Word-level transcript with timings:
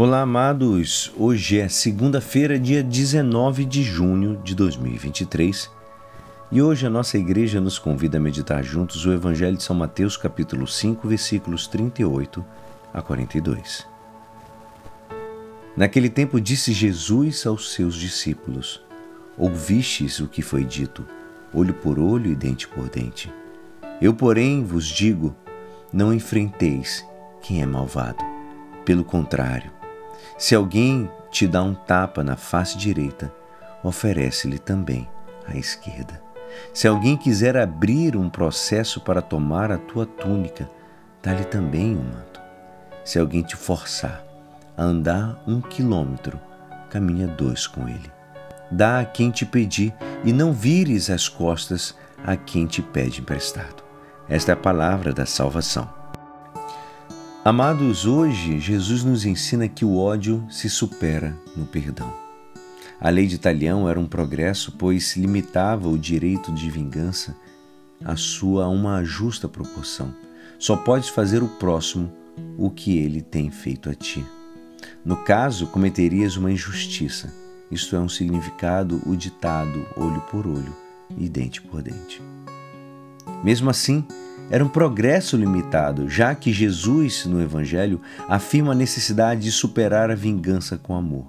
Olá, 0.00 0.20
amados. 0.20 1.10
Hoje 1.16 1.58
é 1.58 1.68
segunda-feira, 1.68 2.56
dia 2.56 2.84
19 2.84 3.64
de 3.64 3.82
junho 3.82 4.40
de 4.44 4.54
2023, 4.54 5.68
e 6.52 6.62
hoje 6.62 6.86
a 6.86 6.88
nossa 6.88 7.18
igreja 7.18 7.60
nos 7.60 7.80
convida 7.80 8.16
a 8.16 8.20
meditar 8.20 8.62
juntos 8.62 9.04
o 9.04 9.12
Evangelho 9.12 9.56
de 9.56 9.64
São 9.64 9.74
Mateus, 9.74 10.16
capítulo 10.16 10.68
5, 10.68 11.08
versículos 11.08 11.66
38 11.66 12.44
a 12.94 13.02
42. 13.02 13.88
Naquele 15.76 16.08
tempo 16.08 16.40
disse 16.40 16.72
Jesus 16.72 17.44
aos 17.44 17.72
seus 17.72 17.96
discípulos: 17.96 18.80
Ouvistes 19.36 20.20
o 20.20 20.28
que 20.28 20.42
foi 20.42 20.62
dito, 20.62 21.04
olho 21.52 21.74
por 21.74 21.98
olho 21.98 22.30
e 22.30 22.36
dente 22.36 22.68
por 22.68 22.88
dente. 22.88 23.32
Eu, 24.00 24.14
porém, 24.14 24.62
vos 24.62 24.86
digo: 24.86 25.34
não 25.92 26.14
enfrenteis 26.14 27.04
quem 27.42 27.62
é 27.62 27.66
malvado. 27.66 28.24
Pelo 28.84 29.02
contrário, 29.02 29.76
se 30.36 30.54
alguém 30.54 31.10
te 31.30 31.46
dá 31.46 31.62
um 31.62 31.74
tapa 31.74 32.22
na 32.22 32.36
face 32.36 32.76
direita, 32.76 33.32
oferece-lhe 33.82 34.58
também 34.58 35.08
a 35.46 35.56
esquerda. 35.56 36.20
Se 36.72 36.88
alguém 36.88 37.16
quiser 37.16 37.56
abrir 37.56 38.16
um 38.16 38.28
processo 38.28 39.00
para 39.00 39.22
tomar 39.22 39.70
a 39.70 39.78
tua 39.78 40.06
túnica, 40.06 40.68
dá-lhe 41.22 41.44
também 41.44 41.96
um 41.96 42.02
manto. 42.02 42.40
Se 43.04 43.18
alguém 43.18 43.42
te 43.42 43.56
forçar 43.56 44.24
a 44.76 44.82
andar 44.82 45.42
um 45.46 45.60
quilômetro, 45.60 46.38
caminha 46.90 47.26
dois 47.26 47.66
com 47.66 47.88
ele. 47.88 48.10
Dá 48.70 49.00
a 49.00 49.04
quem 49.04 49.30
te 49.30 49.46
pedir 49.46 49.94
e 50.24 50.32
não 50.32 50.52
vires 50.52 51.10
as 51.10 51.28
costas 51.28 51.94
a 52.24 52.36
quem 52.36 52.66
te 52.66 52.82
pede 52.82 53.20
emprestado. 53.20 53.82
Esta 54.28 54.52
é 54.52 54.54
a 54.54 54.56
palavra 54.56 55.12
da 55.12 55.24
salvação. 55.24 55.88
Amados, 57.48 58.04
hoje 58.04 58.60
Jesus 58.60 59.02
nos 59.02 59.24
ensina 59.24 59.66
que 59.66 59.82
o 59.82 59.96
ódio 59.96 60.46
se 60.50 60.68
supera 60.68 61.34
no 61.56 61.64
perdão. 61.64 62.12
A 63.00 63.08
lei 63.08 63.26
de 63.26 63.36
Italião 63.36 63.88
era 63.88 63.98
um 63.98 64.04
progresso, 64.04 64.72
pois 64.72 65.16
limitava 65.16 65.88
o 65.88 65.96
direito 65.96 66.52
de 66.52 66.70
vingança 66.70 67.34
a 68.04 68.16
sua 68.16 68.68
uma 68.68 69.02
justa 69.02 69.48
proporção. 69.48 70.14
Só 70.58 70.76
podes 70.76 71.08
fazer 71.08 71.42
o 71.42 71.48
próximo 71.48 72.12
o 72.58 72.68
que 72.68 72.98
ele 72.98 73.22
tem 73.22 73.50
feito 73.50 73.88
a 73.88 73.94
ti. 73.94 74.22
No 75.02 75.16
caso, 75.16 75.68
cometerias 75.68 76.36
uma 76.36 76.52
injustiça. 76.52 77.32
Isto 77.70 77.96
é 77.96 77.98
um 77.98 78.10
significado 78.10 79.00
o 79.06 79.16
ditado 79.16 79.86
olho 79.96 80.20
por 80.30 80.46
olho 80.46 80.76
e 81.16 81.30
dente 81.30 81.62
por 81.62 81.80
dente. 81.80 82.20
Mesmo 83.42 83.70
assim, 83.70 84.04
era 84.50 84.64
um 84.64 84.68
progresso 84.68 85.36
limitado, 85.36 86.08
já 86.08 86.34
que 86.34 86.52
Jesus, 86.52 87.26
no 87.26 87.40
Evangelho, 87.40 88.00
afirma 88.28 88.72
a 88.72 88.74
necessidade 88.74 89.42
de 89.42 89.52
superar 89.52 90.10
a 90.10 90.14
vingança 90.14 90.78
com 90.78 90.94
amor. 90.94 91.26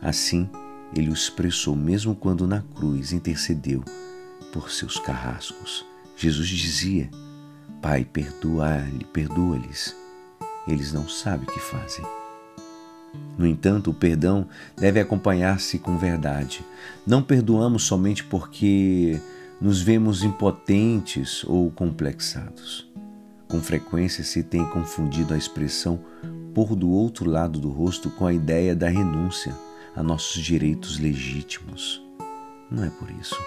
Assim, 0.00 0.48
ele 0.94 1.08
o 1.08 1.14
expressou 1.14 1.74
mesmo 1.74 2.14
quando 2.14 2.46
na 2.46 2.62
cruz 2.74 3.12
intercedeu 3.12 3.82
por 4.52 4.70
seus 4.70 4.98
carrascos. 4.98 5.84
Jesus 6.16 6.48
dizia: 6.48 7.08
Pai, 7.80 8.04
perdoa-lhe, 8.04 9.04
perdoa-lhes. 9.12 9.96
Eles 10.68 10.92
não 10.92 11.08
sabem 11.08 11.48
o 11.48 11.52
que 11.52 11.58
fazem. 11.58 12.04
No 13.36 13.46
entanto, 13.46 13.90
o 13.90 13.94
perdão 13.94 14.46
deve 14.76 15.00
acompanhar-se 15.00 15.78
com 15.78 15.96
verdade. 15.96 16.64
Não 17.06 17.22
perdoamos 17.22 17.84
somente 17.84 18.22
porque 18.22 19.20
nos 19.62 19.80
vemos 19.80 20.24
impotentes 20.24 21.44
ou 21.44 21.70
complexados. 21.70 22.90
Com 23.48 23.60
frequência 23.60 24.24
se 24.24 24.42
tem 24.42 24.68
confundido 24.70 25.32
a 25.32 25.38
expressão 25.38 26.00
por 26.52 26.74
do 26.74 26.90
outro 26.90 27.30
lado 27.30 27.60
do 27.60 27.70
rosto 27.70 28.10
com 28.10 28.26
a 28.26 28.32
ideia 28.32 28.74
da 28.74 28.88
renúncia 28.88 29.54
a 29.94 30.02
nossos 30.02 30.42
direitos 30.42 30.98
legítimos. 30.98 32.02
Não 32.68 32.82
é 32.82 32.90
por 32.90 33.08
isso. 33.12 33.40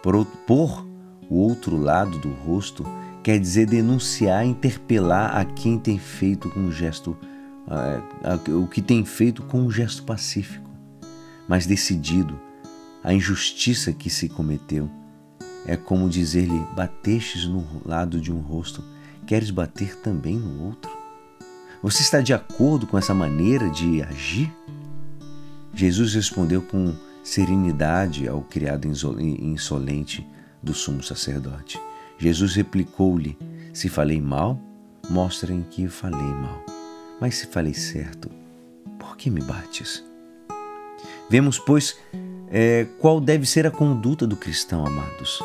Por, 0.00 0.24
por 0.46 0.86
o 1.28 1.34
outro 1.34 1.76
lado 1.76 2.16
do 2.18 2.30
rosto 2.30 2.86
quer 3.20 3.40
dizer 3.40 3.66
denunciar, 3.66 4.46
interpelar 4.46 5.36
a 5.36 5.44
quem 5.44 5.80
tem 5.80 5.98
feito 5.98 6.48
com 6.48 6.60
um 6.60 6.70
gesto 6.70 7.18
o 8.56 8.68
que 8.68 8.82
tem 8.82 9.04
feito 9.04 9.42
com 9.42 9.62
um 9.62 9.70
gesto 9.70 10.04
pacífico, 10.04 10.70
mas 11.48 11.66
decidido, 11.66 12.38
a 13.02 13.12
injustiça 13.12 13.92
que 13.92 14.08
se 14.08 14.28
cometeu. 14.28 14.88
É 15.66 15.76
como 15.76 16.08
dizer-lhe: 16.08 16.58
batestes 16.74 17.46
no 17.46 17.64
lado 17.84 18.20
de 18.20 18.32
um 18.32 18.40
rosto, 18.40 18.82
queres 19.26 19.50
bater 19.50 19.96
também 19.96 20.36
no 20.36 20.64
outro? 20.64 20.90
Você 21.82 22.02
está 22.02 22.20
de 22.20 22.32
acordo 22.32 22.86
com 22.86 22.96
essa 22.96 23.12
maneira 23.12 23.68
de 23.68 24.02
agir? 24.02 24.52
Jesus 25.74 26.14
respondeu 26.14 26.62
com 26.62 26.94
serenidade 27.22 28.28
ao 28.28 28.42
criado 28.42 28.86
insolente 28.86 30.26
do 30.62 30.72
sumo 30.72 31.02
sacerdote. 31.02 31.80
Jesus 32.18 32.54
replicou-lhe: 32.54 33.36
Se 33.72 33.88
falei 33.88 34.20
mal, 34.20 34.58
mostrem 35.10 35.62
que 35.62 35.88
falei 35.88 36.20
mal. 36.20 36.64
Mas 37.20 37.36
se 37.36 37.46
falei 37.46 37.74
certo, 37.74 38.30
por 38.98 39.16
que 39.16 39.30
me 39.30 39.40
bates? 39.40 40.04
Vemos, 41.28 41.58
pois, 41.58 41.96
é, 42.56 42.86
qual 43.00 43.20
deve 43.20 43.44
ser 43.46 43.66
a 43.66 43.70
conduta 43.70 44.28
do 44.28 44.36
cristão, 44.36 44.86
amados. 44.86 45.42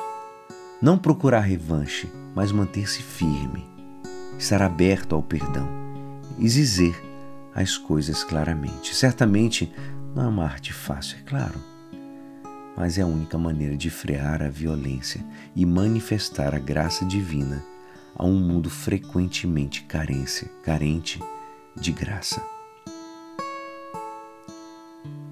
Não 0.79 0.95
procurar 0.95 1.39
revanche, 1.39 2.07
mas 2.35 2.51
manter-se 2.51 3.01
firme, 3.01 3.65
estar 4.37 4.61
aberto 4.61 5.15
ao 5.15 5.23
perdão 5.23 5.67
e 6.37 6.47
dizer 6.47 6.95
as 7.55 7.75
coisas 7.79 8.23
claramente. 8.23 8.95
Certamente 8.95 9.73
não 10.13 10.25
é 10.25 10.27
uma 10.27 10.43
arte 10.43 10.71
fácil, 10.71 11.17
é 11.17 11.27
claro, 11.27 11.59
mas 12.77 12.99
é 12.99 13.01
a 13.01 13.07
única 13.07 13.39
maneira 13.39 13.75
de 13.75 13.89
frear 13.89 14.43
a 14.43 14.49
violência 14.49 15.25
e 15.55 15.65
manifestar 15.65 16.53
a 16.53 16.59
graça 16.59 17.03
divina 17.05 17.65
a 18.15 18.23
um 18.23 18.39
mundo 18.39 18.69
frequentemente 18.69 19.81
carência, 19.81 20.47
carente 20.61 21.19
de 21.75 21.91
graça. 21.91 22.58